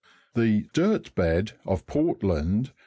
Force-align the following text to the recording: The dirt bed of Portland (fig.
The 0.33 0.65
dirt 0.73 1.13
bed 1.13 1.51
of 1.63 1.85
Portland 1.85 2.69
(fig. 2.69 2.73